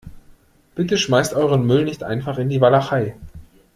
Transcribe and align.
Bitte 0.73 0.97
schmeißt 0.97 1.35
euren 1.35 1.63
Müll 1.67 1.85
nicht 1.85 2.01
einfach 2.03 2.39
in 2.39 2.49
die 2.49 2.59
Walachei. 2.59 3.15